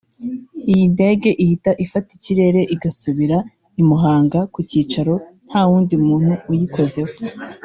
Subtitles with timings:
[0.71, 3.37] iyi ndege ihita ifata ikirere igasubira
[3.81, 5.13] i Muhanga ku cyicaro
[5.47, 7.11] nta wundi muntu uyikozeho